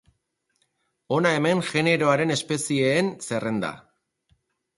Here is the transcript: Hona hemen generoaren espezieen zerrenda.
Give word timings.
Hona 1.17 1.33
hemen 1.39 1.61
generoaren 1.67 2.35
espezieen 2.37 3.13
zerrenda. 3.27 3.71